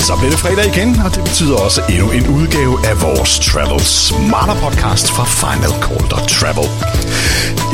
[0.00, 3.80] Så bliver det fredag igen, og det betyder også endnu en udgave af vores Travel
[3.80, 6.68] Smarter podcast fra Final Call Travel.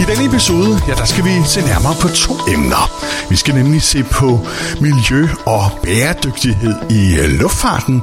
[0.01, 2.91] I denne episode, ja, der skal vi se nærmere på to emner.
[3.31, 4.47] Vi skal nemlig se på
[4.81, 8.03] miljø og bæredygtighed i luftfarten,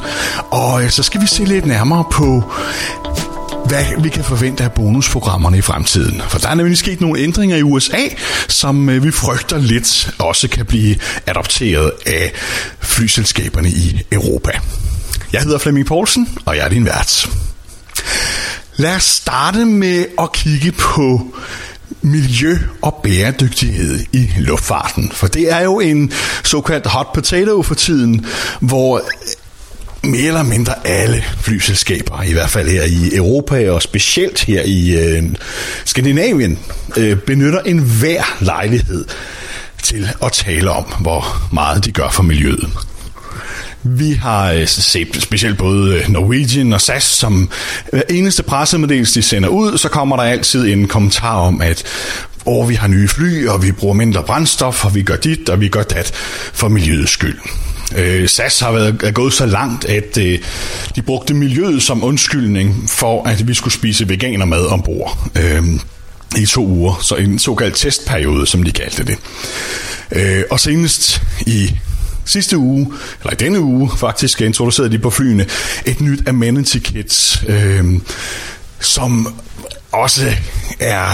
[0.52, 2.43] og så skal vi se lidt nærmere på
[3.68, 6.21] hvad vi kan forvente af bonusprogrammerne i fremtiden.
[6.27, 8.02] For der er nemlig sket nogle ændringer i USA,
[8.48, 10.95] som øh, vi frygter lidt også kan blive
[11.27, 12.31] adopteret af
[12.80, 14.52] flyselskaberne i Europa.
[15.34, 17.30] Jeg hedder Flemming Poulsen, og jeg er din vært.
[18.76, 21.35] Lad os starte med at kigge på
[22.02, 25.12] miljø og bæredygtighed i luftfarten.
[25.13, 26.12] For det er jo en
[26.43, 28.26] såkaldt hot potato for tiden,
[28.59, 29.02] hvor
[30.05, 34.91] mere eller mindre alle flyselskaber, i hvert fald her i Europa og specielt her i
[34.91, 35.23] øh,
[35.86, 36.59] Skandinavien,
[36.98, 39.05] øh, benytter enhver lejlighed
[39.84, 42.70] til at tale om, hvor meget de gør for miljøet.
[43.84, 47.49] Vi har øh, set specielt både øh, Norwegian og SAS, som
[47.91, 51.84] hver eneste pressemeddelelse, de sender ud, så kommer der altid en kommentar om, at
[52.48, 55.62] Åh, vi har nye fly, og vi bruger mindre brændstof, og vi gør dit, og
[55.62, 56.12] vi gør dat
[56.54, 57.40] for miljøets skyld.
[57.96, 60.40] Øh, SAS har været er gået så langt, at øh,
[60.96, 65.29] de brugte miljøet som undskyldning for, at vi skulle spise veganermad ombord.
[65.35, 65.63] Øh,
[66.38, 69.18] i to uger, så en såkaldt testperiode, som de kaldte det.
[70.12, 71.75] Øh, og senest i
[72.25, 75.46] sidste uge, eller i denne uge faktisk, introducerede de på flyene
[75.85, 77.85] et nyt amenity kit, øh,
[78.79, 79.35] som
[79.91, 80.31] også
[80.79, 81.07] er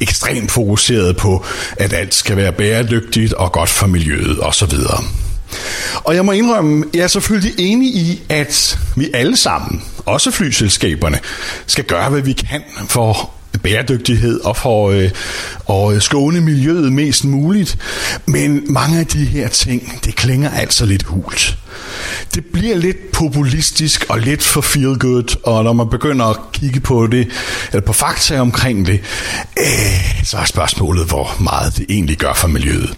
[0.00, 1.44] ekstremt fokuseret på,
[1.76, 4.72] at alt skal være bæredygtigt og godt for miljøet osv.
[5.94, 11.18] Og jeg må indrømme, jeg er selvfølgelig enig i, at vi alle sammen, også flyselskaberne,
[11.66, 13.30] skal gøre, hvad vi kan for
[13.62, 15.10] bæredygtighed og for øh,
[15.70, 17.78] at øh, skåne miljøet mest muligt.
[18.26, 21.58] Men mange af de her ting, det klinger altså lidt hult.
[22.38, 26.80] Det bliver lidt populistisk og lidt for feel good, og når man begynder at kigge
[26.80, 27.28] på det,
[27.72, 29.00] eller på fakta omkring det,
[29.58, 32.94] øh, så er spørgsmålet, hvor meget det egentlig gør for miljøet.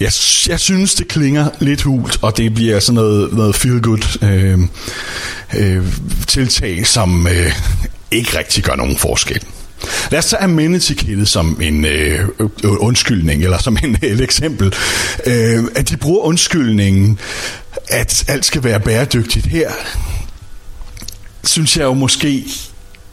[0.00, 0.12] Jeg,
[0.48, 4.58] jeg synes, det klinger lidt hult, og det bliver sådan noget, noget feel good øh,
[5.56, 5.86] øh,
[6.26, 7.52] tiltag, som øh,
[8.10, 9.44] ikke rigtig gør nogen forskel.
[10.10, 10.92] Lad os tage amenity
[11.24, 12.28] som en øh,
[12.62, 14.74] undskyldning, eller som en, et eksempel.
[15.26, 17.18] Øh, at de bruger undskyldningen,
[17.90, 19.70] at alt skal være bæredygtigt her,
[21.44, 22.44] synes jeg jo måske,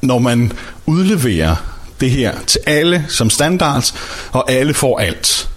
[0.02, 0.52] når man
[0.86, 1.56] udleverer
[2.00, 3.94] det her til alle som standards,
[4.32, 5.50] og alle får alt,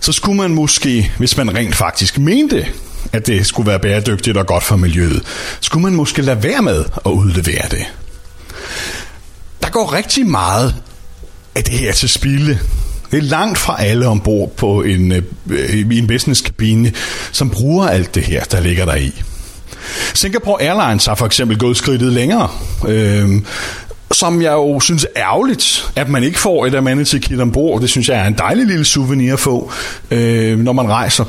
[0.00, 2.66] så skulle man måske, hvis man rent faktisk mente,
[3.12, 5.22] at det skulle være bæredygtigt og godt for miljøet,
[5.60, 7.86] skulle man måske lade være med at udlevere det
[9.68, 10.74] der går rigtig meget
[11.54, 12.58] af det her til spilde.
[13.10, 15.22] Det er langt fra alle ombord på en, øh,
[15.70, 16.92] i en businesskabine,
[17.32, 19.22] som bruger alt det her, der ligger der i.
[20.14, 22.48] Singapore Airlines har for eksempel gået skridtet længere,
[22.88, 23.42] øh,
[24.12, 27.80] som jeg jo synes er ærgerligt, at man ikke får et amenity kit ombord.
[27.80, 29.72] Det synes jeg er en dejlig lille souvenir at få,
[30.10, 31.24] øh, når man rejser.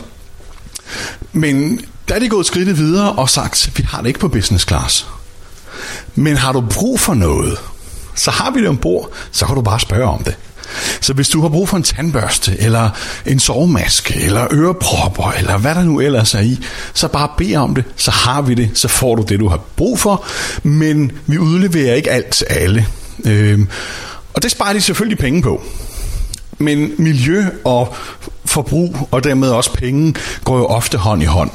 [1.34, 4.28] Men der er de gået skridtet videre og sagt, at vi har det ikke på
[4.28, 5.08] business class.
[6.16, 7.58] Men har du brug for noget,
[8.16, 10.36] så har vi det ombord, så kan du bare spørge om det.
[11.02, 12.90] Så hvis du har brug for en tandbørste, eller
[13.26, 16.60] en sovemaske, eller ørepropper, eller hvad der nu ellers er i,
[16.94, 19.60] så bare bed om det, så har vi det, så får du det, du har
[19.76, 20.26] brug for,
[20.64, 22.88] men vi udleverer ikke alt til alle.
[23.26, 23.68] Øhm,
[24.34, 25.64] og det sparer de selvfølgelig penge på.
[26.58, 27.96] Men miljø og
[28.46, 30.14] forbrug, og dermed også penge,
[30.44, 31.52] går jo ofte hånd i hånd.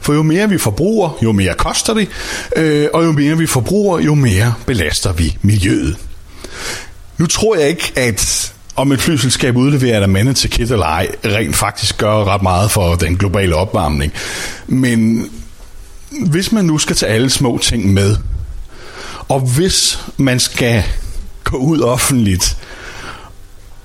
[0.00, 2.08] For jo mere vi forbruger, jo mere koster det,
[2.56, 5.96] øh, og jo mere vi forbruger, jo mere belaster vi miljøet.
[7.20, 11.08] Nu tror jeg ikke, at om et flyselskab udleverer der mandet til kit eller ej,
[11.24, 14.12] rent faktisk gør ret meget for den globale opvarmning.
[14.66, 15.30] Men
[16.26, 18.16] hvis man nu skal tage alle små ting med,
[19.28, 20.82] og hvis man skal
[21.44, 22.56] gå ud offentligt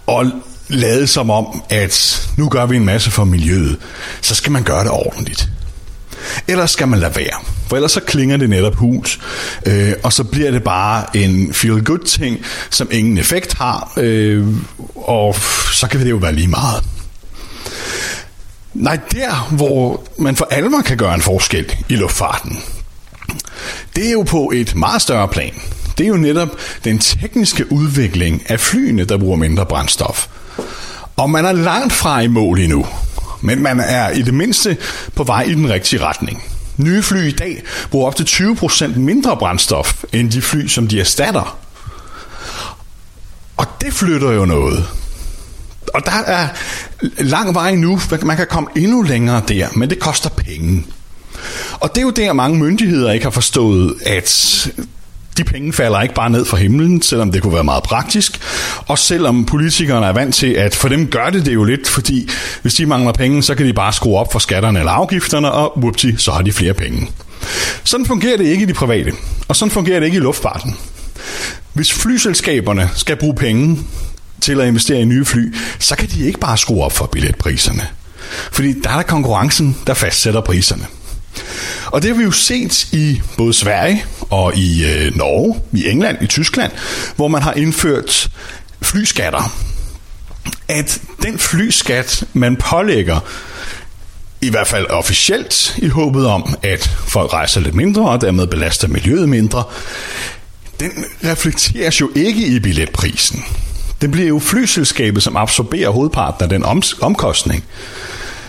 [0.08, 0.26] og
[0.68, 3.78] lade som om, at nu gør vi en masse for miljøet,
[4.22, 5.50] så skal man gøre det ordentligt.
[6.48, 7.40] Ellers skal man lade være?
[7.68, 9.20] For ellers så klinger det netop hus,
[9.66, 12.40] øh, og så bliver det bare en feel-good ting,
[12.70, 14.48] som ingen effekt har, øh,
[14.96, 15.36] og
[15.74, 16.84] så kan det jo være lige meget.
[18.74, 22.60] Nej, der hvor man for alvor kan gøre en forskel i luftfarten,
[23.96, 25.54] det er jo på et meget større plan.
[25.98, 26.50] Det er jo netop
[26.84, 30.28] den tekniske udvikling af flyene, der bruger mindre brændstof.
[31.16, 32.86] Og man er langt fra i mål endnu
[33.46, 34.78] men man er i det mindste
[35.16, 36.44] på vej i den rigtige retning.
[36.78, 41.00] Nye fly i dag bruger op til 20% mindre brændstof end de fly, som de
[41.00, 41.58] erstatter.
[43.58, 44.88] Og det flytter jo noget.
[45.94, 46.48] Og der er
[47.18, 48.00] lang vej nu.
[48.22, 50.86] Man kan komme endnu længere der, men det koster penge.
[51.80, 54.70] Og det er jo der, mange myndigheder ikke har forstået, at
[55.38, 58.40] de penge falder ikke bare ned fra himlen, selvom det kunne være meget praktisk.
[58.88, 62.30] Og selvom politikerne er vant til, at for dem gør det det jo lidt, fordi
[62.62, 65.78] hvis de mangler penge, så kan de bare skrue op for skatterne eller afgifterne, og
[65.78, 67.10] whoopty, så har de flere penge.
[67.84, 69.12] Sådan fungerer det ikke i de private,
[69.48, 70.76] og sådan fungerer det ikke i luftfarten.
[71.74, 73.80] Hvis flyselskaberne skal bruge penge
[74.42, 77.88] til at investere i nye fly, så kan de ikke bare skrue op for billetpriserne.
[78.52, 80.86] Fordi der er der konkurrencen, der fastsætter priserne.
[81.86, 86.18] Og det har vi jo set i både Sverige og i øh, Norge, i England,
[86.22, 86.72] i Tyskland,
[87.16, 88.30] hvor man har indført
[88.82, 89.54] flyskatter.
[90.68, 93.20] At den flyskat, man pålægger,
[94.42, 98.88] i hvert fald officielt, i håbet om, at folk rejser lidt mindre og dermed belaster
[98.88, 99.64] miljøet mindre,
[100.80, 103.44] den reflekteres jo ikke i billetprisen.
[104.02, 106.64] Det bliver jo flyselskabet, som absorberer hovedparten af den
[107.02, 107.64] omkostning.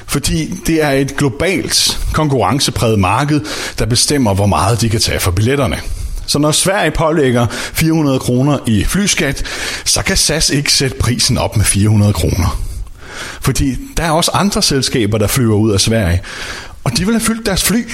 [0.07, 3.41] Fordi det er et globalt konkurrencepræget marked,
[3.79, 5.81] der bestemmer, hvor meget de kan tage for billetterne.
[6.27, 9.43] Så når Sverige pålægger 400 kroner i flyskat,
[9.85, 12.63] så kan SAS ikke sætte prisen op med 400 kroner.
[13.41, 16.23] Fordi der er også andre selskaber, der flyver ud af Sverige,
[16.85, 17.91] og de vil have fyldt deres fly.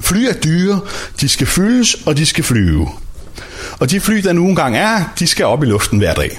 [0.00, 0.80] Fly er dyre,
[1.20, 2.88] de skal fyldes, og de skal flyve.
[3.78, 6.38] Og de fly, der nu engang er, de skal op i luften hver dag.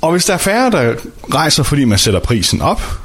[0.00, 0.94] Og hvis der er færre, der
[1.34, 3.03] rejser, fordi man sætter prisen op,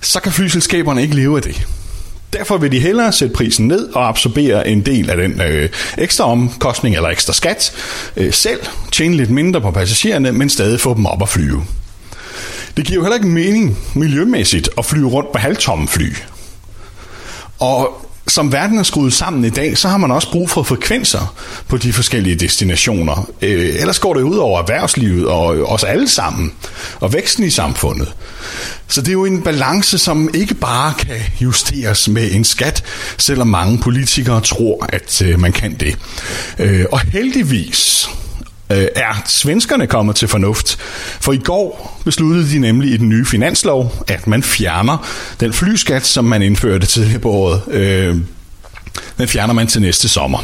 [0.00, 1.66] så kan flyselskaberne ikke leve af det.
[2.32, 5.68] Derfor vil de hellere sætte prisen ned og absorbere en del af den øh,
[5.98, 7.72] ekstra omkostning eller ekstra skat
[8.16, 8.60] øh, selv,
[8.92, 11.64] tjene lidt mindre på passagererne, men stadig få dem op at flyve.
[12.76, 16.14] Det giver jo heller ikke mening miljømæssigt at flyve rundt på halvtomme fly.
[17.58, 21.34] Og som verden er skruet sammen i dag, så har man også brug for frekvenser
[21.68, 23.30] på de forskellige destinationer.
[23.42, 26.52] Øh, ellers går det ud over erhvervslivet og os alle sammen,
[27.00, 28.12] og væksten i samfundet.
[28.88, 32.84] Så det er jo en balance, som ikke bare kan justeres med en skat,
[33.18, 35.98] selvom mange politikere tror, at øh, man kan det.
[36.58, 38.08] Øh, og heldigvis
[38.72, 40.76] øh, er svenskerne kommet til fornuft.
[41.20, 45.06] For i går besluttede de nemlig i den nye finanslov, at man fjerner
[45.40, 47.62] den flyskat, som man indførte tidligere på året.
[47.70, 48.16] Øh,
[49.18, 50.38] den fjerner man til næste sommer.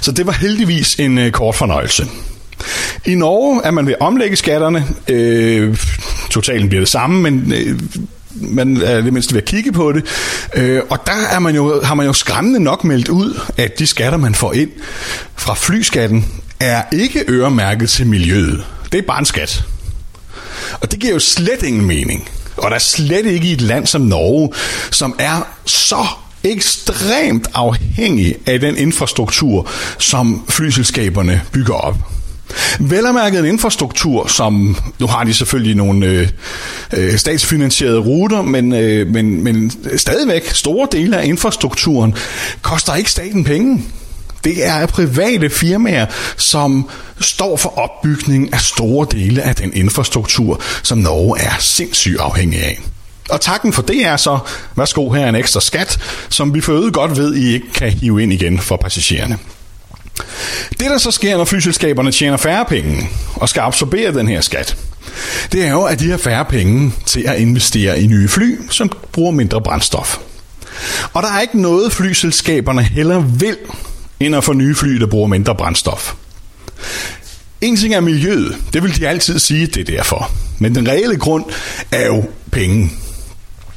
[0.00, 2.06] Så det var heldigvis en øh, kort fornøjelse.
[3.06, 4.86] I Norge er man ved at omlægge skatterne.
[5.08, 5.78] Øh,
[6.30, 7.80] totalen bliver det samme, men øh,
[8.34, 10.04] man er det mindste ved at kigge på det.
[10.54, 13.86] Øh, og der er man jo, har man jo skræmmende nok meldt ud, at de
[13.86, 14.70] skatter, man får ind
[15.36, 16.26] fra flyskatten,
[16.62, 18.64] er ikke øremærket til miljøet.
[18.92, 19.64] Det er bare en skat.
[20.80, 22.28] Og det giver jo slet ingen mening.
[22.56, 24.52] Og der er slet ikke i et land som Norge,
[24.90, 26.06] som er så
[26.44, 29.68] ekstremt afhængig af den infrastruktur,
[29.98, 31.96] som flyselskaberne bygger op.
[32.80, 36.28] Vel en infrastruktur, som nu har de selvfølgelig nogle øh,
[36.92, 42.14] øh, statsfinansierede ruter, men, øh, men, men stadigvæk store dele af infrastrukturen
[42.62, 43.84] koster ikke staten penge.
[44.44, 46.06] Det er private firmaer,
[46.36, 46.88] som
[47.20, 52.80] står for opbygning af store dele af den infrastruktur, som Norge er sindssygt afhængig af.
[53.30, 54.38] Og takken for det er så,
[54.76, 55.98] værsgo her en ekstra skat,
[56.28, 59.38] som vi for øvrigt godt ved, I ikke kan hive ind igen for passagererne.
[60.70, 64.76] Det der så sker, når flyselskaberne tjener færre penge og skal absorbere den her skat,
[65.52, 68.90] det er jo, at de har færre penge til at investere i nye fly, som
[69.12, 70.18] bruger mindre brændstof.
[71.12, 73.56] Og der er ikke noget flyselskaberne heller vil,
[74.26, 76.14] end at få nye fly, der bruger mindre brændstof.
[77.60, 80.30] En ting er miljøet, det vil de altid sige, det er derfor.
[80.58, 81.44] Men den reelle grund
[81.92, 82.90] er jo penge.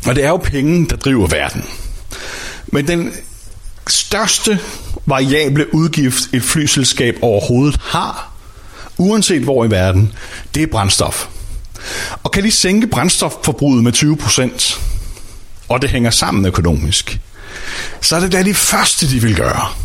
[0.07, 1.63] Og det er jo penge, der driver verden.
[2.67, 3.13] Men den
[3.87, 4.59] største
[5.05, 8.31] variable udgift, et flyselskab overhovedet har,
[8.97, 10.13] uanset hvor i verden,
[10.55, 11.27] det er brændstof.
[12.23, 14.79] Og kan de sænke brændstofforbruget med 20%,
[15.69, 17.19] og det hænger sammen økonomisk,
[18.01, 19.84] så er det da det første, de vil gøre.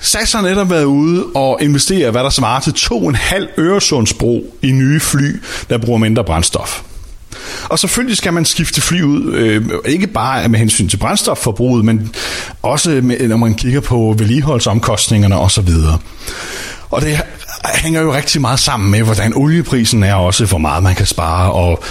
[0.00, 5.00] SAS har netop været ude og investere, hvad der svarer til 2,5 Øresundsbro i nye
[5.00, 6.82] fly, der bruger mindre brændstof.
[7.68, 12.14] Og selvfølgelig skal man skifte fly ud, øh, ikke bare med hensyn til brændstofforbruget, men
[12.62, 15.68] også med, når man kigger på vedligeholdsomkostningerne osv.
[16.90, 17.20] Og det
[17.64, 21.52] hænger jo rigtig meget sammen med, hvordan olieprisen er også, hvor meget man kan spare,
[21.52, 21.82] og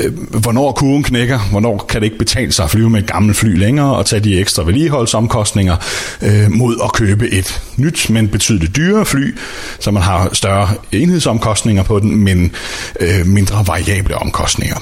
[0.00, 3.36] øh, hvornår kurven knækker, hvornår kan det ikke betale sig at flyve med et gammelt
[3.36, 5.76] fly længere, og tage de ekstra vedligeholdsomkostninger
[6.22, 9.36] øh, mod at købe et nyt, men betydeligt dyrere fly,
[9.80, 12.52] så man har større enhedsomkostninger på den, men
[13.00, 14.76] øh, mindre variable omkostninger.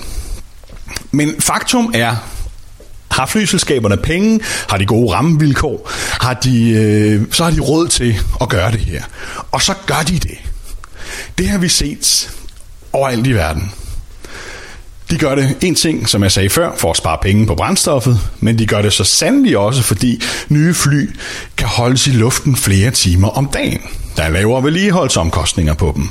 [1.10, 2.16] Men faktum er,
[3.10, 4.40] har flyselskaberne penge?
[4.68, 5.90] Har de gode rammevilkår?
[6.20, 9.02] Har de, øh, så har de råd til at gøre det her.
[9.50, 10.38] Og så gør de det.
[11.38, 12.30] Det har vi set
[12.92, 13.72] overalt i verden.
[15.10, 18.20] De gør det en ting, som jeg sagde før, for at spare penge på brændstoffet,
[18.40, 21.10] men de gør det så sandelig også, fordi nye fly
[21.56, 23.80] kan holdes i luften flere timer om dagen.
[24.16, 26.08] Der er lavere vedligeholdsomkostninger på dem.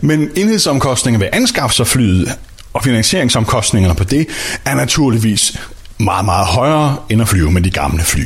[0.00, 2.36] Men enhedsomkostninger ved anskaffelse af flyet
[2.72, 4.26] og finansieringsomkostningerne på det
[4.64, 5.56] er naturligvis
[6.00, 8.24] meget, meget højere end at flyve med de gamle fly.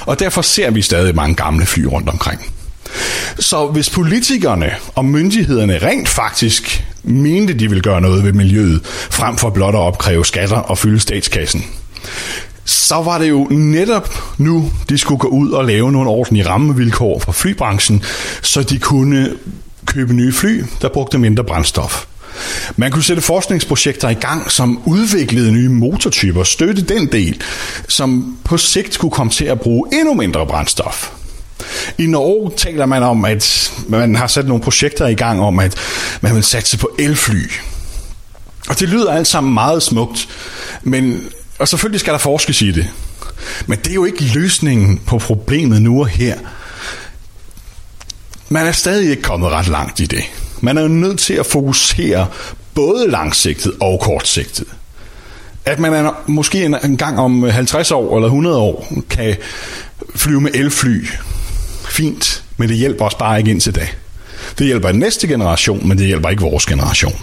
[0.00, 2.40] Og derfor ser vi stadig mange gamle fly rundt omkring.
[3.38, 9.36] Så hvis politikerne og myndighederne rent faktisk mente, de ville gøre noget ved miljøet, frem
[9.36, 11.64] for blot at opkræve skatter og fylde statskassen,
[12.64, 17.18] så var det jo netop nu, de skulle gå ud og lave nogle ordentlige rammevilkår
[17.18, 18.02] for flybranchen,
[18.42, 19.32] så de kunne
[19.86, 22.06] købe nye fly, der brugte mindre brændstof.
[22.76, 27.42] Man kunne sætte forskningsprojekter i gang, som udviklede nye motortyper, støtte den del,
[27.88, 31.10] som på sigt skulle komme til at bruge endnu mindre brændstof.
[31.98, 35.74] I Norge taler man om, at man har sat nogle projekter i gang om, at
[36.20, 37.50] man vil satse på elfly.
[38.68, 40.28] Og det lyder alt sammen meget smukt,
[40.82, 41.24] men,
[41.58, 42.90] og selvfølgelig skal der forskes i det.
[43.66, 46.38] Men det er jo ikke løsningen på problemet nu og her.
[48.48, 50.24] Man er stadig ikke kommet ret langt i det.
[50.60, 52.26] Man er jo nødt til at fokusere
[52.74, 54.66] både langsigtet og kortsigtet.
[55.64, 59.36] At man er, måske en, en gang om 50 år eller 100 år kan
[60.14, 61.06] flyve med elfly.
[61.88, 63.88] Fint, men det hjælper os bare ikke indtil da.
[64.58, 67.20] Det hjælper næste generation, men det hjælper ikke vores generation.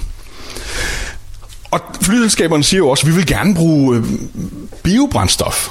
[1.71, 4.03] Og flyselskaberne siger jo også, at vi vil gerne bruge øh,
[4.83, 5.69] biobrændstof.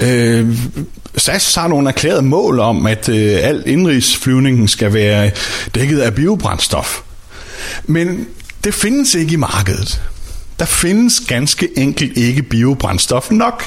[0.00, 0.56] Øh,
[1.16, 5.30] SAS har nogle erklærede mål om, at øh, al indrigsflyvningen skal være
[5.74, 7.00] dækket af biobrændstof.
[7.84, 8.26] Men
[8.64, 10.02] det findes ikke i markedet.
[10.58, 13.64] Der findes ganske enkelt ikke biobrændstof nok.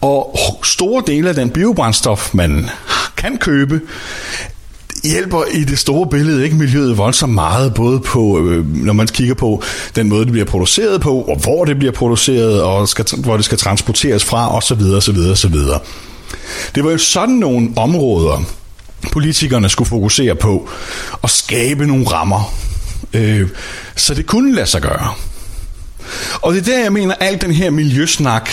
[0.00, 2.70] Og store dele af den biobrændstof, man
[3.16, 3.80] kan købe,
[5.04, 9.34] hjælper i det store billede ikke miljøet voldsomt meget, både på, øh, når man kigger
[9.34, 9.62] på
[9.96, 13.44] den måde, det bliver produceret på, og hvor det bliver produceret, og skal, hvor det
[13.44, 14.82] skal transporteres fra, osv.
[14.96, 15.18] osv.
[15.32, 15.54] osv.
[16.74, 18.44] Det var jo sådan nogle områder,
[19.12, 20.68] politikerne skulle fokusere på,
[21.22, 22.54] og skabe nogle rammer,
[23.12, 23.48] øh,
[23.96, 25.14] så det kunne lade sig gøre.
[26.42, 28.50] Og det er der, jeg mener, alt den her miljøsnak,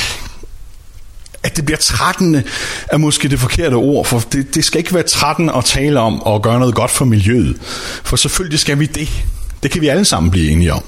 [1.43, 2.43] at det bliver trættende,
[2.91, 6.21] er måske det forkerte ord, for det, det skal ikke være trættende at tale om
[6.21, 7.57] og gøre noget godt for miljøet.
[8.03, 9.09] For selvfølgelig skal vi det.
[9.63, 10.83] Det kan vi alle sammen blive enige om.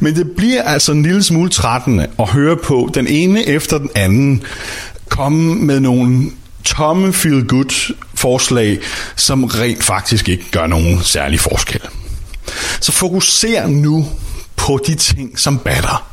[0.00, 3.90] Men det bliver altså en lille smule trættende at høre på den ene efter den
[3.94, 4.42] anden
[5.08, 6.30] komme med nogle
[6.64, 8.78] tomme feel-good forslag,
[9.16, 11.80] som rent faktisk ikke gør nogen særlig forskel.
[12.80, 14.06] Så fokuser nu
[14.56, 16.12] på de ting, som batter.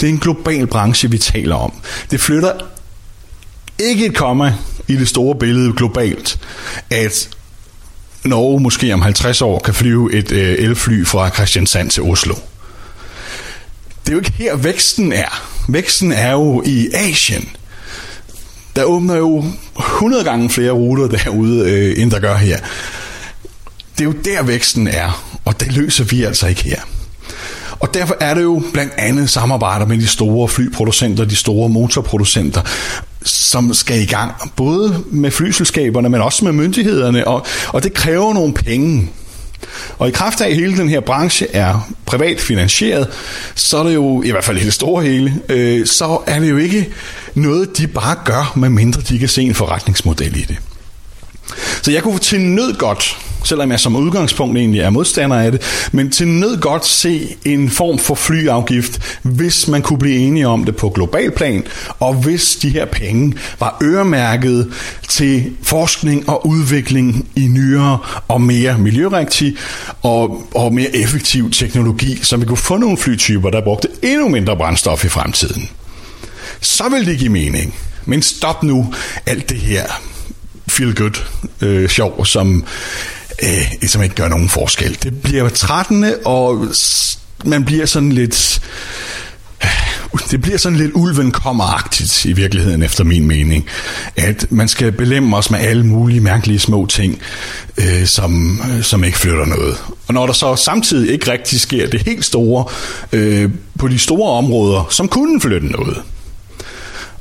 [0.00, 1.72] Det er en global branche, vi taler om.
[2.10, 2.52] Det flytter
[3.82, 4.54] ikke et komma
[4.88, 6.38] i det store billede globalt,
[6.90, 7.28] at
[8.24, 12.34] Norge måske om 50 år kan flyve et øh, elfly fra Christiansand til Oslo.
[14.06, 15.48] Det er jo ikke her væksten er.
[15.68, 17.48] Væksten er jo i Asien.
[18.76, 19.44] Der åbner jo
[19.78, 22.58] 100 gange flere ruter derude, øh, end der gør her.
[23.98, 26.80] Det er jo der væksten er, og det løser vi altså ikke her.
[27.80, 32.62] Og derfor er det jo blandt andet samarbejder med de store flyproducenter, de store motorproducenter,
[33.24, 38.34] som skal i gang, både med flyselskaberne, men også med myndighederne, og, og det kræver
[38.34, 39.10] nogle penge.
[39.98, 43.08] Og i kraft af, at hele den her branche er privat finansieret,
[43.54, 46.50] så er det jo, i hvert fald i det store hele, øh, så er det
[46.50, 46.88] jo ikke
[47.34, 50.56] noget, de bare gør, medmindre de kan se en forretningsmodel i det.
[51.82, 55.88] Så jeg kunne til nød godt, selvom jeg som udgangspunkt egentlig er modstander af det,
[55.92, 60.64] men til nød godt se en form for flyafgift, hvis man kunne blive enige om
[60.64, 61.64] det på global plan,
[61.98, 64.72] og hvis de her penge var øremærket
[65.08, 69.56] til forskning og udvikling i nyere og mere miljørigtig
[70.02, 74.56] og, og mere effektiv teknologi, så vi kunne få nogle flytyper, der brugte endnu mindre
[74.56, 75.68] brændstof i fremtiden.
[76.60, 77.74] Så vil det give mening.
[78.06, 78.94] Men stop nu
[79.26, 79.84] alt det her
[80.68, 81.24] feel good
[81.60, 82.64] øh, sjov, som,
[83.42, 84.98] øh, som ikke gør nogen forskel.
[85.02, 86.68] Det bliver trættende, og
[87.44, 88.62] man bliver sådan lidt...
[89.64, 89.70] Øh,
[90.30, 91.64] det bliver sådan lidt ulven kommer
[92.24, 93.66] i virkeligheden, efter min mening.
[94.16, 97.20] At man skal belemme os med alle mulige mærkelige små ting,
[97.76, 99.76] øh, som, øh, som ikke flytter noget.
[100.06, 102.64] Og når der så samtidig ikke rigtig sker det helt store
[103.12, 106.02] øh, på de store områder, som kunne flytte noget.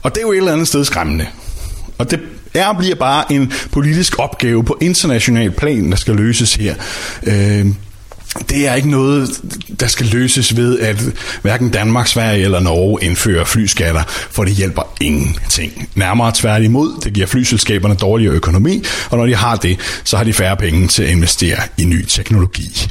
[0.03, 1.27] Og det er jo et eller andet sted skræmmende.
[1.97, 2.19] Og det
[2.53, 6.75] er bliver bare en politisk opgave på international plan, der skal løses her.
[7.23, 7.65] Øh,
[8.49, 9.29] det er ikke noget,
[9.79, 11.03] der skal løses ved, at
[11.41, 15.89] hverken Danmark, Sverige eller Norge indfører flyskatter, for det hjælper ingenting.
[15.95, 20.33] Nærmere tværtimod, det giver flyselskaberne dårligere økonomi, og når de har det, så har de
[20.33, 22.87] færre penge til at investere i ny teknologi.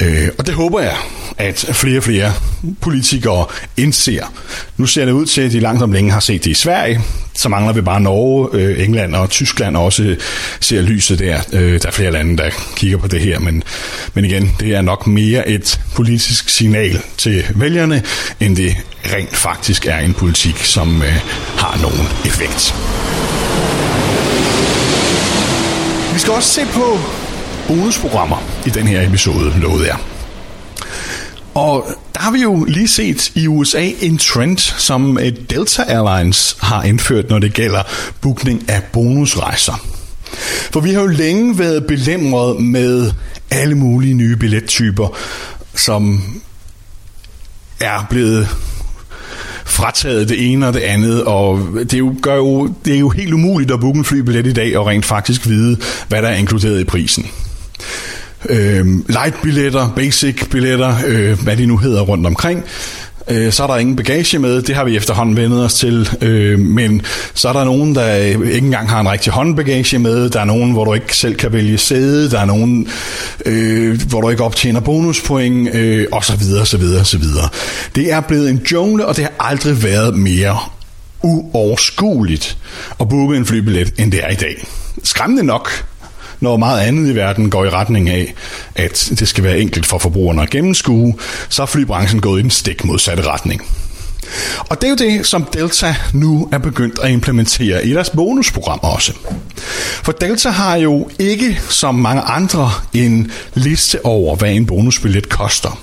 [0.00, 0.96] Øh, og det håber jeg,
[1.38, 2.32] at flere og flere
[2.80, 4.32] politikere indser.
[4.76, 7.00] Nu ser det ud til, at de langt om længe har set det i Sverige,
[7.34, 10.16] så mangler vi bare Norge, øh, England og Tyskland også
[10.60, 11.40] ser lyset der.
[11.52, 13.62] Øh, der er flere lande, der kigger på det her, men,
[14.14, 18.02] men igen, det er nok mere et politisk signal til vælgerne,
[18.40, 18.76] end det
[19.12, 21.12] rent faktisk er en politik, som øh,
[21.56, 22.74] har nogen effekt.
[26.14, 26.98] Vi skal også se på
[27.68, 29.96] bonusprogrammer i den her episode, lovede jeg.
[31.54, 36.56] Og der har vi jo lige set i USA en trend, som øh, Delta Airlines
[36.60, 37.82] har indført, når det gælder
[38.20, 39.86] bookning af bonusrejser.
[40.72, 43.12] For vi har jo længe været belemret med
[43.52, 45.16] alle mulige nye billettyper,
[45.74, 46.22] som
[47.80, 48.48] er blevet
[49.64, 53.08] frataget det ene og det andet, og det er jo, gør jo, det er jo
[53.08, 55.76] helt umuligt at booke en flybillet i dag og rent faktisk vide,
[56.08, 57.26] hvad der er inkluderet i prisen
[58.48, 62.64] øh, light-billetter, basic-billetter, øh, hvad de nu hedder rundt omkring.
[63.28, 66.58] Øh, så er der ingen bagage med, det har vi efterhånden vendet os til, øh,
[66.58, 67.02] men
[67.34, 70.44] så er der nogen, der øh, ikke engang har en rigtig håndbagage med, der er
[70.44, 72.88] nogen, hvor du ikke selv kan vælge sæde, der er nogen,
[73.46, 77.48] øh, hvor du ikke optjener bonuspoint, øh, og så videre, så videre, så videre.
[77.94, 80.58] Det er blevet en jungle, og det har aldrig været mere
[81.22, 82.58] uoverskueligt
[83.00, 84.66] at booke en flybillet, end det er i dag.
[85.02, 85.84] Skræmmende nok,
[86.42, 88.34] når meget andet i verden går i retning af,
[88.74, 91.14] at det skal være enkelt for forbrugerne at gennemskue,
[91.48, 93.62] så er flybranchen gået i den stik modsatte retning.
[94.58, 98.78] Og det er jo det, som Delta nu er begyndt at implementere i deres bonusprogram
[98.82, 99.12] også.
[100.02, 105.82] For Delta har jo ikke, som mange andre, en liste over, hvad en bonusbillet koster.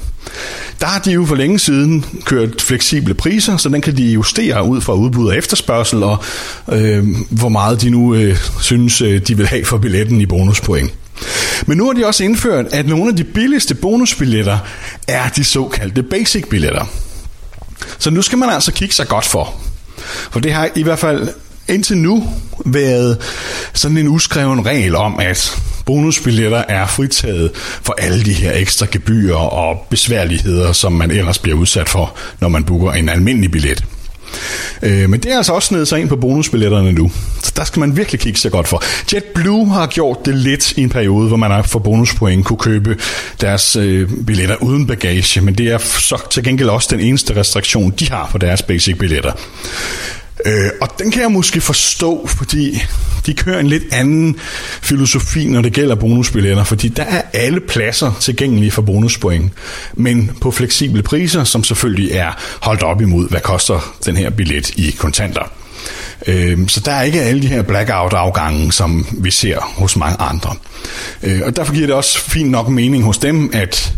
[0.81, 4.63] Der har de jo for længe siden kørt fleksible priser, så den kan de justere
[4.63, 6.24] ud fra udbud og efterspørgsel, og
[6.71, 10.93] øh, hvor meget de nu øh, synes, øh, de vil have for billetten i bonuspoint.
[11.65, 14.58] Men nu har de også indført, at nogle af de billigste bonusbilletter
[15.08, 16.86] er de såkaldte basic-billetter.
[17.99, 19.56] Så nu skal man altså kigge sig godt for.
[20.32, 21.30] For det har i hvert fald
[21.69, 22.23] indtil nu
[22.65, 23.17] været
[23.73, 29.38] sådan en uskreven regel om, at bonusbilletter er fritaget for alle de her ekstra gebyrer
[29.38, 33.84] og besværligheder, som man ellers bliver udsat for, når man booker en almindelig billet.
[34.84, 37.12] Øh, men det er altså også sned sig ind på bonusbilletterne nu.
[37.43, 38.84] Så der skal man virkelig kigge sig godt for.
[39.13, 42.97] JetBlue har gjort det lidt i en periode, hvor man for bonuspoint kunne købe
[43.41, 47.93] deres øh, billetter uden bagage, men det er så til gengæld også den eneste restriktion,
[47.99, 49.32] de har på deres basic billetter.
[50.45, 52.82] Øh, og den kan jeg måske forstå, fordi
[53.25, 54.36] de kører en lidt anden
[54.82, 59.52] filosofi, når det gælder bonusbilletter, fordi der er alle pladser tilgængelige for bonuspoint,
[59.93, 64.69] men på fleksible priser, som selvfølgelig er holdt op imod, hvad koster den her billet
[64.69, 65.52] i kontanter.
[66.28, 70.56] Øh, så der er ikke alle de her blackout-afgange, som vi ser hos mange andre.
[71.23, 73.93] Øh, og derfor giver det også fint nok mening hos dem, at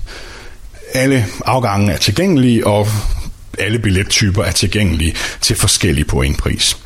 [0.93, 2.87] alle afgange er tilgængelige, og
[3.57, 6.77] alle billettyper er tilgængelige til forskellige pointpris.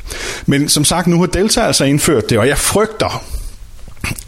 [0.45, 3.23] Men som sagt, nu har Delta altså indført det, og jeg frygter,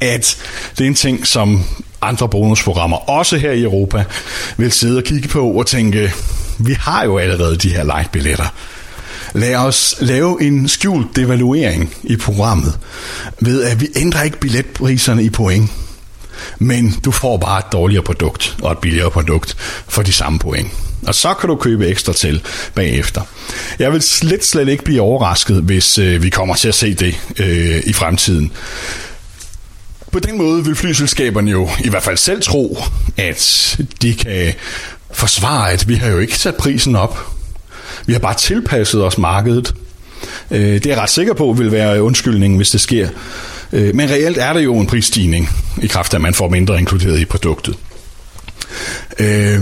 [0.01, 0.37] at
[0.77, 1.63] det er en ting, som
[2.01, 4.03] andre bonusprogrammer, også her i Europa,
[4.57, 6.13] vil sidde og kigge på og tænke,
[6.57, 8.53] vi har jo allerede de her light-billetter.
[9.33, 12.79] Lad os lave en skjult devaluering i programmet,
[13.41, 15.71] ved at vi ændrer ikke billetpriserne i point,
[16.59, 20.71] men du får bare et dårligere produkt og et billigere produkt for de samme point.
[21.07, 22.41] Og så kan du købe ekstra til
[22.75, 23.21] bagefter.
[23.79, 27.19] Jeg vil slet, slet ikke blive overrasket, hvis øh, vi kommer til at se det
[27.39, 28.51] øh, i fremtiden.
[30.11, 32.77] På den måde vil flyselskaberne jo i hvert fald selv tro,
[33.17, 34.53] at de kan
[35.11, 37.31] forsvare, at vi har jo ikke sat prisen op.
[38.05, 39.75] Vi har bare tilpasset os markedet.
[40.51, 43.09] Øh, det er jeg ret sikker på vil være undskyldningen, hvis det sker.
[43.73, 45.49] Øh, men reelt er der jo en prisstigning
[45.81, 47.75] i kraft af, at man får mindre inkluderet i produktet.
[49.19, 49.61] Øh,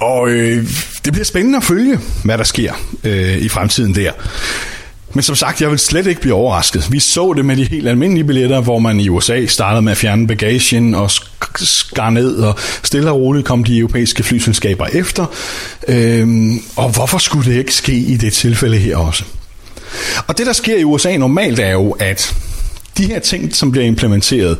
[0.00, 0.66] og øh,
[1.04, 2.72] det bliver spændende at følge, hvad der sker
[3.04, 4.12] øh, i fremtiden der.
[5.14, 6.92] Men som sagt, jeg vil slet ikke blive overrasket.
[6.92, 9.98] Vi så det med de helt almindelige billetter, hvor man i USA startede med at
[9.98, 11.10] fjerne bagagen og
[11.56, 15.26] skar ned, og stille og roligt kom de europæiske flyselskaber efter.
[15.88, 19.24] Øhm, og hvorfor skulle det ikke ske i det tilfælde her også?
[20.26, 22.36] Og det, der sker i USA normalt, er jo, at
[22.98, 24.58] de her ting, som bliver implementeret,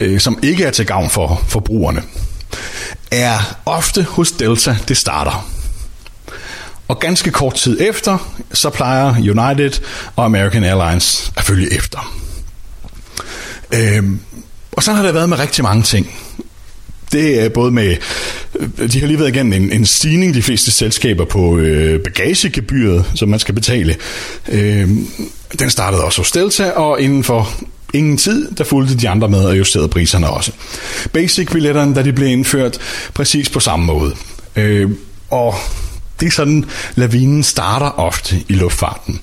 [0.00, 2.02] øh, som ikke er til gavn for forbrugerne,
[3.14, 5.50] er ofte hos Delta, det starter.
[6.88, 9.80] Og ganske kort tid efter, så plejer United
[10.16, 12.14] og American Airlines at følge efter.
[13.74, 14.20] Øhm,
[14.72, 16.14] og så har det været med rigtig mange ting.
[17.12, 17.96] det er både med,
[18.54, 23.04] øh, de har lige været igennem en, en stigning, de fleste selskaber, på øh, bagagegebyret,
[23.14, 23.96] som man skal betale.
[24.48, 24.88] Øh,
[25.58, 27.50] den startede også hos Delta, og inden for
[27.94, 30.52] ingen tid, der fulgte de andre med og justerede priserne også.
[31.12, 32.78] Basic-billetterne, da de blev indført,
[33.14, 34.14] præcis på samme måde.
[34.56, 34.90] Øh,
[35.30, 35.54] og
[36.20, 39.20] det er sådan, lavinen starter ofte i luftfarten.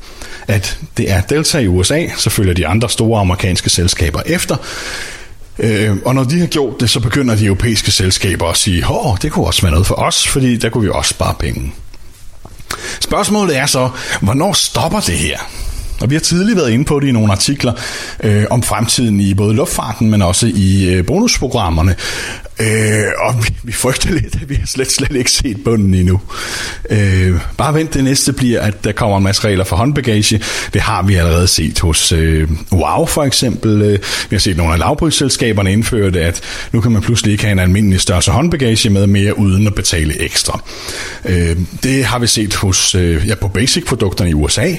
[0.48, 4.56] At det er Delta i USA, så følger de andre store amerikanske selskaber efter.
[5.60, 9.18] Øh, og når de har gjort det, så begynder de europæiske selskaber at sige, åh,
[9.22, 11.74] det kunne også være noget for os, fordi der kunne vi også spare penge.
[13.00, 13.90] Spørgsmålet er så,
[14.22, 15.38] hvornår stopper det her?
[16.02, 17.74] Og vi har tidligere været inde på det i nogle artikler
[18.24, 21.96] øh, om fremtiden i både luftfarten, men også i øh, bonusprogrammerne.
[22.62, 26.22] Øh, og vi, vi frygter lidt, at vi har slet, slet ikke set bunden endnu.
[26.90, 30.42] Øh, bare vent, det næste bliver, at der kommer en masse regler for håndbagage.
[30.74, 33.82] Det har vi allerede set hos øh, WOW for eksempel.
[33.82, 37.44] Øh, vi har set nogle af lavprisselskaberne indføre det, at nu kan man pludselig ikke
[37.44, 40.64] have en almindelig størrelse håndbagage med mere uden at betale ekstra.
[41.26, 44.76] Øh, det har vi set hos øh, ja, på basic-produkterne i USA,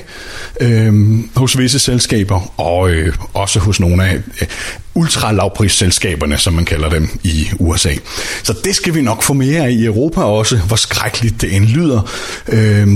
[0.61, 4.49] øh, hos visse selskaber, og øh, også hos nogle af øh,
[4.95, 7.95] ultralavprisselskaberne, som man kalder dem i USA.
[8.43, 11.65] Så det skal vi nok få mere af i Europa også, hvor skrækkeligt det end
[11.65, 12.11] lyder.
[12.49, 12.89] Øh,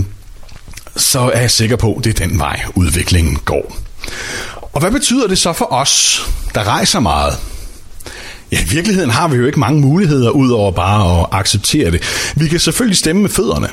[0.97, 3.77] så er jeg sikker på, at det er den vej, udviklingen går.
[4.73, 7.39] Og hvad betyder det så for os, der rejser meget?
[8.53, 12.03] Ja, i virkeligheden har vi jo ikke mange muligheder, ud over bare at acceptere det.
[12.37, 13.69] Vi kan selvfølgelig stemme med fødderne.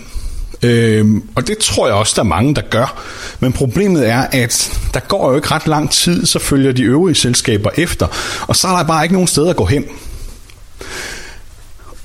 [0.63, 3.03] Øhm, og det tror jeg også, der er mange, der gør.
[3.39, 7.15] Men problemet er, at der går jo ikke ret lang tid, så følger de øvrige
[7.15, 8.07] selskaber efter.
[8.47, 9.85] Og så er der bare ikke nogen sted at gå hen.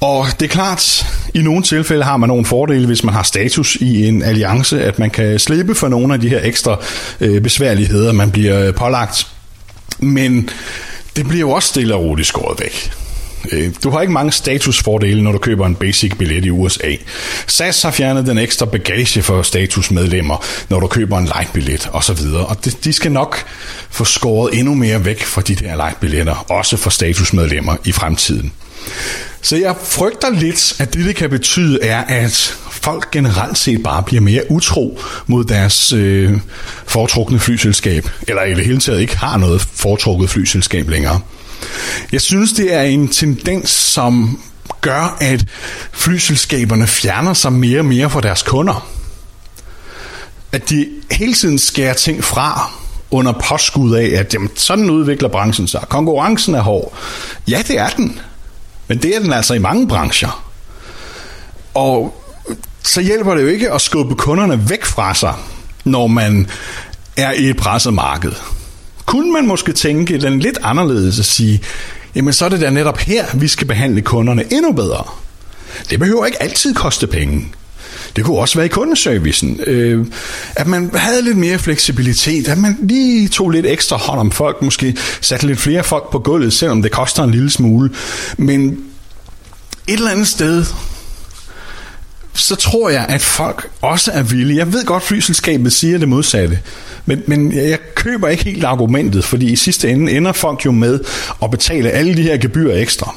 [0.01, 3.77] Og det er klart, i nogle tilfælde har man nogle fordele, hvis man har status
[3.77, 6.81] i en alliance, at man kan slippe for nogle af de her ekstra
[7.21, 9.27] øh, besværligheder, man bliver pålagt.
[9.99, 10.51] Men
[11.17, 12.93] det bliver jo også stille og roligt skåret væk.
[13.53, 16.95] Øh, du har ikke mange statusfordele, når du køber en basic billet i USA.
[17.47, 22.27] SAS har fjernet den ekstra bagage for statusmedlemmer, når du køber en light billet osv.
[22.49, 23.45] Og de skal nok
[23.91, 28.53] få skåret endnu mere væk fra de der light billetter, også for statusmedlemmer i fremtiden.
[29.43, 34.03] Så jeg frygter lidt, at det, det kan betyde, er, at folk generelt set bare
[34.03, 36.33] bliver mere utro mod deres øh,
[36.87, 41.21] foretrukne flyselskab, eller i det hele taget ikke har noget foretrukket flyselskab længere.
[42.13, 44.41] Jeg synes, det er en tendens, som
[44.81, 45.45] gør, at
[45.93, 48.89] flyselskaberne fjerner sig mere og mere fra deres kunder.
[50.53, 52.73] At de hele tiden skærer ting fra
[53.11, 55.85] under påskud af, at jamen, sådan udvikler branchen sig.
[55.89, 56.97] Konkurrencen er hård.
[57.49, 58.21] Ja, det er den.
[58.89, 60.45] Men det er den altså i mange brancher.
[61.75, 62.25] Og
[62.83, 65.35] så hjælper det jo ikke at skubbe kunderne væk fra sig,
[65.85, 66.51] når man
[67.17, 68.33] er i et presset marked
[69.09, 71.61] kunne man måske tænke den lidt anderledes og sige,
[72.15, 75.05] jamen så er det da netop her, vi skal behandle kunderne endnu bedre.
[75.91, 77.49] Det behøver ikke altid koste penge.
[78.17, 79.61] Det kunne også være i kundeservicen.
[79.67, 80.07] Øh,
[80.57, 84.63] at man havde lidt mere fleksibilitet, at man lige tog lidt ekstra hånd om folk,
[84.63, 87.91] måske satte lidt flere folk på gulvet, selvom det koster en lille smule.
[88.37, 88.69] Men
[89.87, 90.65] et eller andet sted,
[92.39, 94.59] så tror jeg, at folk også er villige.
[94.59, 96.59] Jeg ved godt, flyselskabet siger det modsatte.
[97.07, 101.01] Men, men jeg køber ikke helt argumentet, fordi i sidste ende ender folk jo med
[101.43, 103.15] at betale alle de her gebyrer ekstra.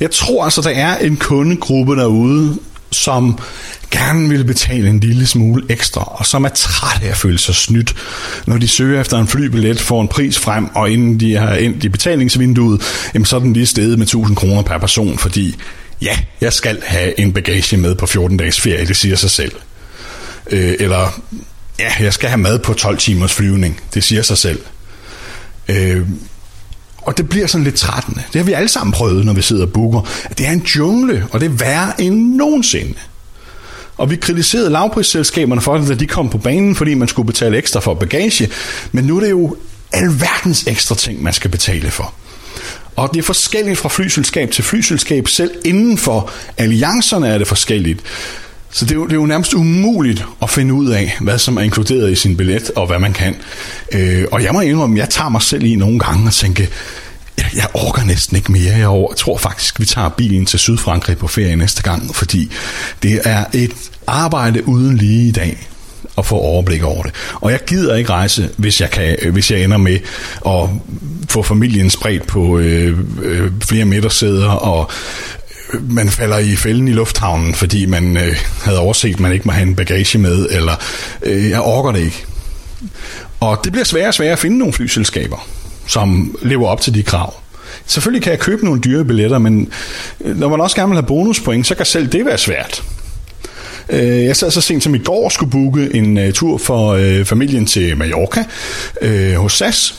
[0.00, 2.58] Jeg tror altså, der er en kundegruppe derude,
[2.92, 3.38] som
[3.90, 7.54] gerne vil betale en lille smule ekstra, og som er træt af at føle sig
[7.54, 7.94] snydt,
[8.46, 11.84] når de søger efter en flybillet, får en pris frem, og inden de har endt
[11.84, 12.82] i betalingsvinduet,
[13.14, 15.56] jamen så er den lige steget med 1000 kroner per person, fordi
[16.02, 19.52] ja, jeg skal have en bagage med på 14 dages ferie, det siger sig selv.
[20.50, 21.20] Øh, eller
[21.78, 24.60] ja, jeg skal have mad på 12 timers flyvning, det siger sig selv.
[25.68, 26.06] Øh,
[27.02, 28.22] og det bliver sådan lidt trættende.
[28.32, 30.00] Det har vi alle sammen prøvet, når vi sidder og booker.
[30.38, 32.94] Det er en jungle, og det er værre end nogensinde.
[33.96, 37.80] Og vi kritiserede lavprisselskaberne for at de kom på banen, fordi man skulle betale ekstra
[37.80, 38.50] for bagage.
[38.92, 39.56] Men nu er det jo
[39.92, 42.14] alverdens ekstra ting, man skal betale for.
[42.98, 45.28] Og det er forskelligt fra flyselskab til flyselskab.
[45.28, 48.00] Selv inden for alliancerne er det forskelligt.
[48.70, 51.56] Så det er, jo, det er jo nærmest umuligt at finde ud af, hvad som
[51.56, 53.36] er inkluderet i sin billet, og hvad man kan.
[53.92, 56.64] Øh, og jeg må indrømme, jeg tager mig selv i nogle gange og tænker,
[57.38, 58.76] jeg, jeg orker næsten ikke mere.
[58.76, 62.50] Jeg, over, jeg tror faktisk, vi tager bilen til Sydfrankrig på ferie næste gang, fordi
[63.02, 63.72] det er et
[64.06, 65.68] arbejde uden lige i dag
[66.18, 67.14] at få overblik over det.
[67.34, 69.98] Og jeg gider ikke rejse, hvis jeg, kan, øh, hvis jeg ender med
[70.46, 70.68] at
[71.28, 74.90] få familien spredt på øh, øh, flere midtersæder, og
[75.72, 79.44] øh, man falder i fælden i lufthavnen, fordi man øh, havde overset, at man ikke
[79.44, 80.74] må have en bagage med, eller
[81.22, 82.24] øh, jeg orker det ikke.
[83.40, 85.48] Og det bliver sværere og sværere at finde nogle flyselskaber,
[85.86, 87.34] som lever op til de krav.
[87.86, 89.72] Selvfølgelig kan jeg købe nogle dyre billetter, men
[90.20, 92.82] øh, når man også gerne vil have bonuspoint, så kan selv det være svært.
[93.90, 96.94] Øh, Jeg sad så sent som i går og skulle booke en uh, tur for
[96.94, 98.44] uh, familien til Mallorca
[99.02, 99.94] uh, hos SAS.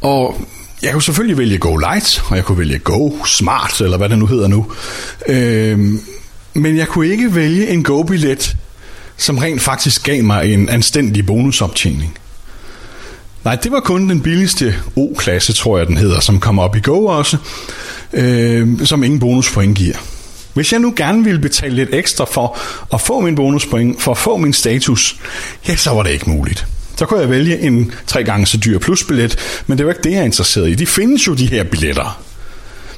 [0.00, 0.40] Og
[0.82, 4.18] jeg kunne selvfølgelig vælge Go Light, og jeg kunne vælge Go Smart, eller hvad det
[4.18, 4.66] nu hedder nu.
[5.28, 5.78] Øh,
[6.54, 8.56] men jeg kunne ikke vælge en Go-billet,
[9.16, 12.18] som rent faktisk gav mig en anstændig bonusoptjening.
[13.44, 16.80] Nej, det var kun den billigste O-klasse, tror jeg den hedder, som kommer op i
[16.80, 17.36] Go også,
[18.12, 19.96] øh, som ingen bonuspoint giver.
[20.56, 22.58] Hvis jeg nu gerne ville betale lidt ekstra for
[22.92, 25.16] at få min bonuspoint, for at få min status,
[25.68, 26.66] ja, så var det ikke muligt.
[26.96, 30.10] Så kunne jeg vælge en tre gange så dyr plusbillet, men det var ikke det,
[30.10, 30.74] jeg er interesseret i.
[30.74, 32.22] De findes jo, de her billetter.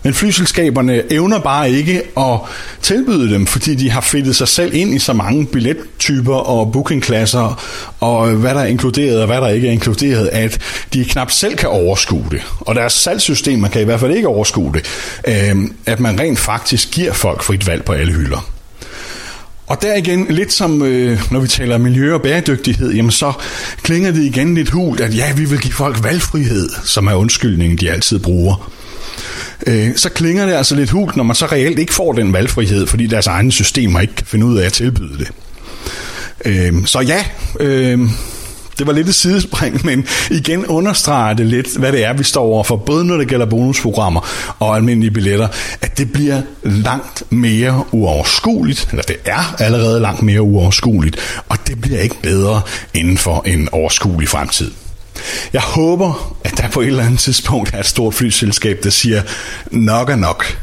[0.09, 2.39] Men flyselskaberne evner bare ikke at
[2.83, 7.63] tilbyde dem, fordi de har fedtet sig selv ind i så mange billettyper og bookingklasser,
[8.01, 10.59] og hvad der er inkluderet og hvad der ikke er inkluderet, at
[10.93, 12.43] de knap selv kan overskue det.
[12.61, 14.87] Og deres salgssystemer kan i hvert fald ikke overskue det,
[15.29, 18.51] øhm, at man rent faktisk giver folk frit valg på alle hylder.
[19.67, 23.33] Og der igen, lidt som øh, når vi taler miljø og bæredygtighed, jamen så
[23.83, 27.79] klinger det igen lidt hult, at ja, vi vil give folk valgfrihed, som er undskyldningen,
[27.79, 28.71] de altid bruger.
[29.69, 32.87] Øh, så klinger det altså lidt hult, når man så reelt ikke får den valgfrihed,
[32.87, 35.29] fordi deres egne systemer ikke kan finde ud af at tilbyde det.
[36.45, 37.25] Øh, så ja,
[37.61, 37.99] øh,
[38.79, 42.45] det var lidt et sidespring, men igen understreger det lidt, hvad det er, vi står
[42.45, 44.21] overfor, både når det gælder bonusprogrammer
[44.59, 45.49] og almindelige billetter,
[45.81, 51.17] at det bliver langt mere uoverskueligt, eller det er allerede langt mere uoverskueligt,
[51.49, 52.61] og det bliver ikke bedre
[52.95, 54.71] inden for en overskuelig fremtid.
[55.53, 59.23] Jeg håber, at der på et eller andet tidspunkt er et stort flyselskab, der siger,
[59.71, 60.59] nok er nok.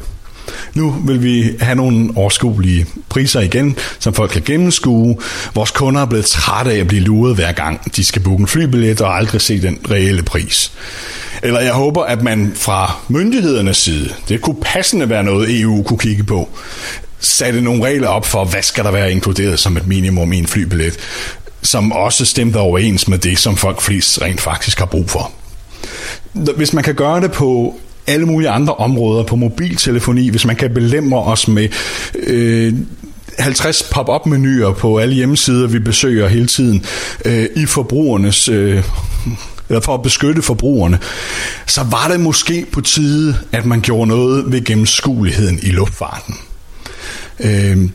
[0.73, 5.17] Nu vil vi have nogle overskuelige priser igen, som folk kan gennemskue.
[5.53, 8.47] Vores kunder er blevet trætte af at blive luret hver gang, de skal booke en
[8.47, 10.71] flybillet og aldrig se den reelle pris.
[11.43, 15.99] Eller jeg håber, at man fra myndighedernes side, det kunne passende være noget EU kunne
[15.99, 16.49] kigge på,
[17.19, 20.47] satte nogle regler op for, hvad skal der være inkluderet som et minimum i en
[20.47, 20.97] flybillet,
[21.65, 25.31] som også stemte overens med det, som folk flest rent faktisk har brug for.
[26.33, 27.75] Hvis man kan gøre det på
[28.07, 31.69] alle mulige andre områder, på mobiltelefoni, hvis man kan belemre os med
[32.15, 32.73] øh,
[33.39, 36.85] 50 pop-up menuer på alle hjemmesider, vi besøger hele tiden,
[37.25, 38.49] øh, i forbrugernes...
[38.49, 38.83] Øh,
[39.69, 40.99] eller for at beskytte forbrugerne,
[41.65, 46.35] så var det måske på tide, at man gjorde noget ved gennemskueligheden i luftfarten.
[47.39, 47.89] Øh,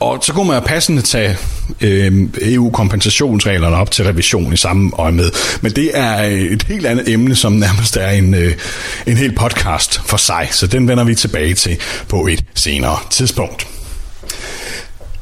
[0.00, 1.36] og så kunne man jo passende tage
[1.80, 5.30] øh, EU-kompensationsreglerne op til revision i samme øje med.
[5.60, 8.54] Men det er et helt andet emne, som nærmest er en, øh,
[9.06, 10.48] en hel podcast for sig.
[10.50, 13.66] Så den vender vi tilbage til på et senere tidspunkt.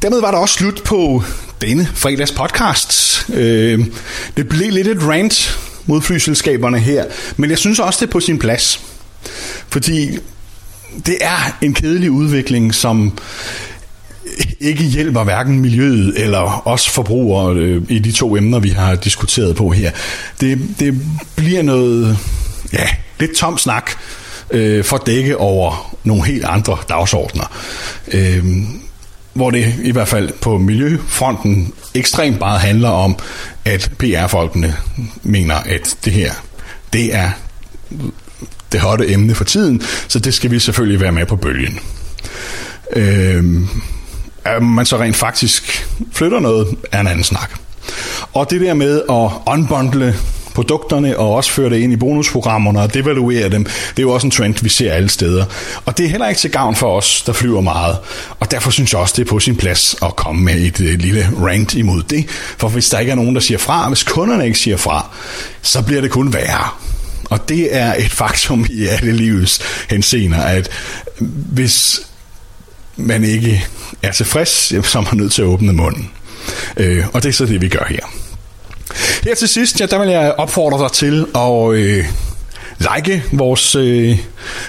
[0.03, 1.23] Dermed var der også slut på
[1.61, 3.25] denne fredags podcast.
[3.35, 3.87] Øh,
[4.37, 7.05] det blev lidt et rant mod flyselskaberne her,
[7.37, 8.81] men jeg synes også, det er på sin plads.
[9.69, 10.19] Fordi
[11.07, 13.19] det er en kedelig udvikling, som
[14.61, 19.57] ikke hjælper hverken miljøet eller os forbrugere øh, i de to emner, vi har diskuteret
[19.57, 19.91] på her.
[20.41, 21.01] Det, det
[21.37, 22.19] bliver noget,
[22.73, 22.87] ja,
[23.19, 23.91] lidt tom snak
[24.51, 27.53] øh, for at dække over nogle helt andre dagsordner.
[28.13, 28.45] Øh,
[29.33, 33.19] hvor det i hvert fald på miljøfronten ekstremt meget handler om,
[33.65, 34.75] at PR-folkene
[35.23, 36.33] mener, at det her,
[36.93, 37.31] det er
[38.73, 41.79] det hotte emne for tiden, så det skal vi selvfølgelig være med på bølgen.
[42.97, 43.45] Øh,
[44.45, 47.51] at man så rent faktisk flytter noget, er en anden snak.
[48.33, 50.15] Og det der med at unbundle
[50.59, 54.27] produkterne og også føre det ind i bonusprogrammerne og devaluere dem, det er jo også
[54.27, 55.45] en trend, vi ser alle steder.
[55.85, 57.97] Og det er heller ikke til gavn for os, der flyver meget.
[58.41, 61.31] Og derfor synes jeg også, det er på sin plads at komme med et lille
[61.43, 62.27] rant imod det.
[62.57, 65.07] For hvis der ikke er nogen, der siger fra, hvis kunderne ikke siger fra,
[65.63, 66.69] så bliver det kun værre.
[67.31, 70.71] Og det er et faktum i alle livets hensener, at
[71.53, 72.01] hvis
[72.99, 73.67] man ikke
[74.03, 74.51] er tilfreds,
[74.87, 76.11] så er man nødt til at åbne munden.
[76.77, 78.01] Øh, og det er så det, vi gør her.
[79.25, 82.05] Her til sidst, ja, der vil jeg opfordre dig til at øh,
[82.79, 84.19] like vores øh,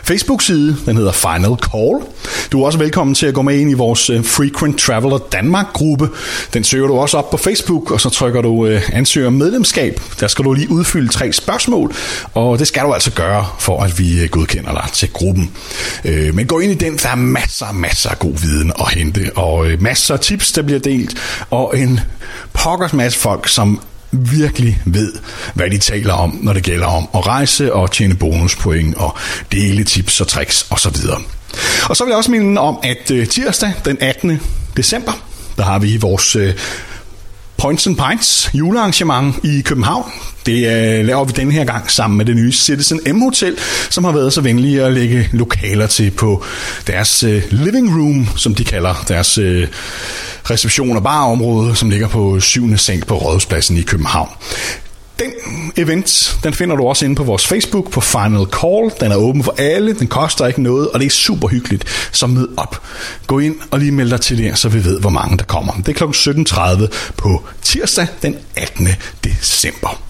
[0.03, 0.77] Facebook-side.
[0.85, 2.05] Den hedder Final Call.
[2.51, 6.09] Du er også velkommen til at gå med ind i vores øh, Frequent Traveler Danmark-gruppe.
[6.53, 10.01] Den søger du også op på Facebook, og så trykker du øh, ansøger medlemskab.
[10.19, 11.93] Der skal du lige udfylde tre spørgsmål,
[12.33, 15.51] og det skal du altså gøre, for at vi øh, godkender dig til gruppen.
[16.05, 19.31] Øh, men gå ind i den, der er masser, masser af god viden at hente,
[19.35, 21.17] og øh, masser af tips, der bliver delt,
[21.49, 21.99] og en
[22.53, 25.13] pokkers masse folk, som virkelig ved,
[25.53, 29.17] hvad de taler om, når det gælder om at rejse og tjene bonuspoint og
[29.51, 30.95] dele tips og tricks osv.
[31.89, 34.41] Og så vil jeg også minde om, at øh, tirsdag den 18.
[34.77, 35.11] december,
[35.57, 36.53] der har vi vores øh,
[37.59, 40.11] Points and Pints julearrangement i København.
[40.45, 43.57] Det øh, laver vi denne her gang sammen med det nye Citizen M Hotel,
[43.89, 46.43] som har været så venlige at lægge lokaler til på
[46.87, 49.67] deres øh, living room, som de kalder deres øh,
[50.51, 52.77] reception- og barområde, som ligger på 7.
[52.77, 54.29] seng på Rådhuspladsen i København.
[55.19, 55.31] Den
[55.77, 58.91] event, den finder du også inde på vores Facebook på Final Call.
[58.99, 62.09] Den er åben for alle, den koster ikke noget, og det er super hyggeligt.
[62.11, 62.81] Så mød op.
[63.27, 65.73] Gå ind og lige meld dig til det, så vi ved, hvor mange der kommer.
[65.73, 66.83] Det er kl.
[66.83, 68.87] 17.30 på tirsdag den 18.
[69.23, 70.01] december.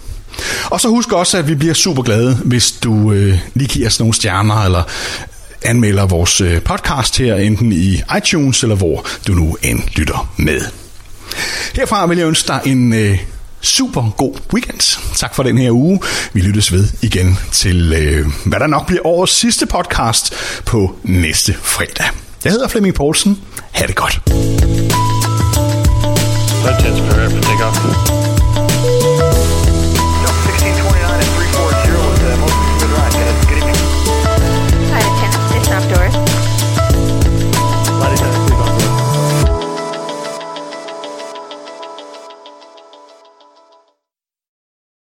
[0.71, 3.99] Og så husk også, at vi bliver super glade, hvis du øh, lige giver os
[3.99, 4.83] nogle stjerner, eller
[5.61, 10.61] anmelder vores øh, podcast her, enten i iTunes, eller hvor du nu end lytter med.
[11.75, 13.19] Herfra vil jeg ønske dig en øh,
[13.61, 14.99] super god weekend.
[15.15, 15.99] Tak for den her uge.
[16.33, 20.33] Vi lyttes ved igen til, øh, hvad der nok bliver årets sidste podcast
[20.65, 22.05] på næste fredag.
[22.43, 23.41] Jeg hedder Flemming Poulsen.
[23.71, 24.21] Ha' det godt.
[26.65, 28.38] Red 10's prepare for takeoff.